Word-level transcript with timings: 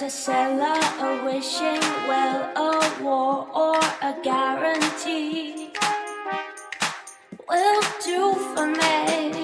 just 0.00 0.16
a 0.16 0.22
seller, 0.22 0.80
a 1.00 1.24
wishing 1.26 1.80
well, 2.08 2.50
a 2.56 3.02
war, 3.02 3.46
or 3.54 3.76
a 4.00 4.14
guarantee 4.22 5.68
will 7.46 7.82
do 8.02 8.34
for 8.54 8.66
me. 8.66 9.39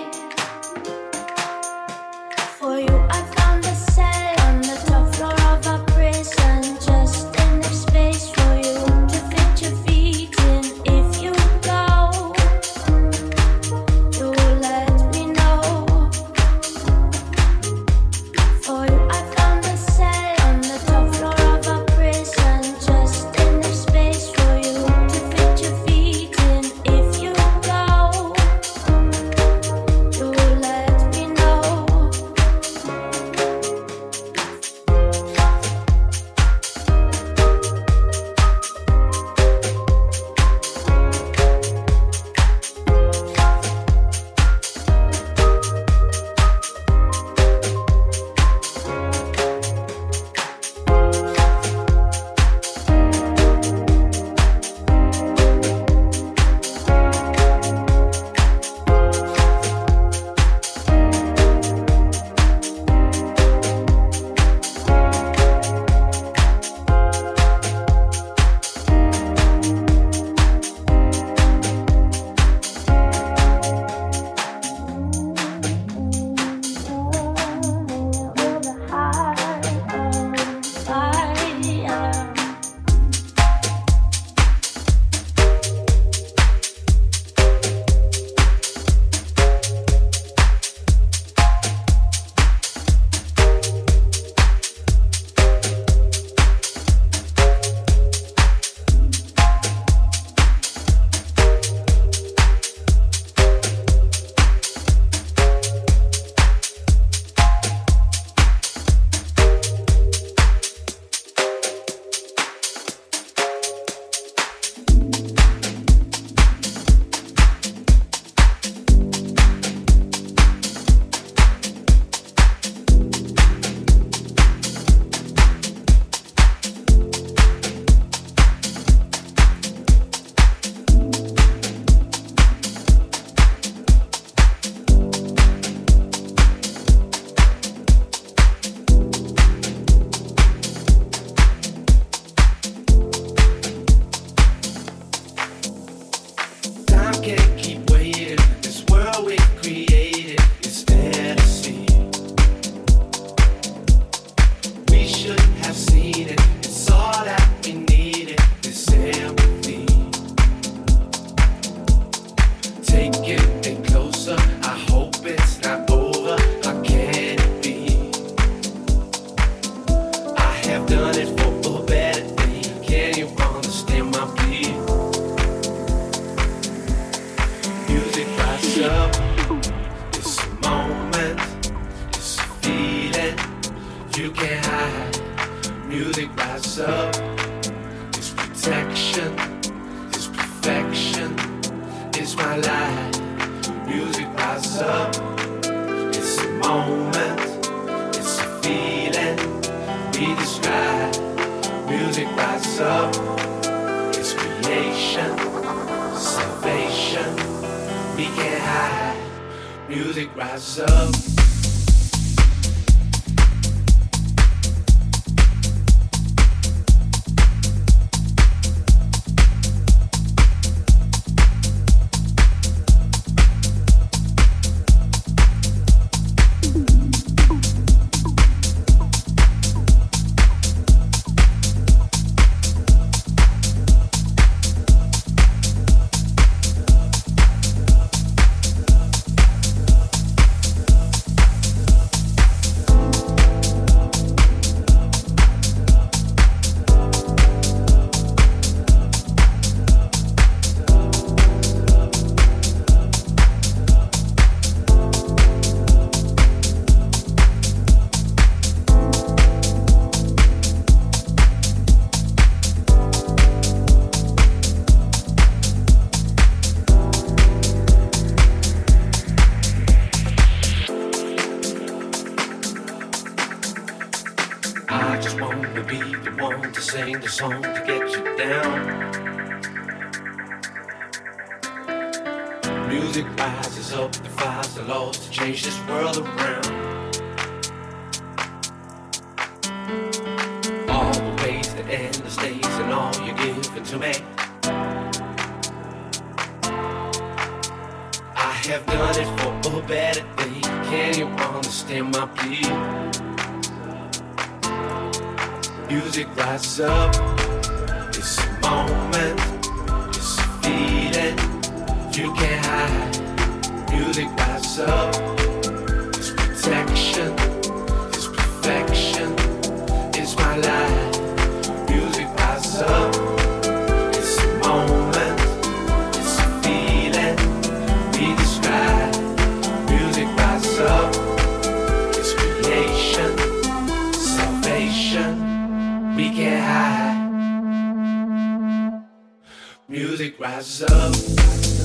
music 339.89 340.39
rises 340.41 340.83
up. 340.83 341.76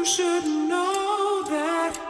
You 0.00 0.06
should 0.06 0.44
know 0.46 1.42
that. 1.50 2.09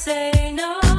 say 0.00 0.50
no. 0.50 0.89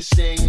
Strong. 0.00 0.36
Sing 0.36 0.39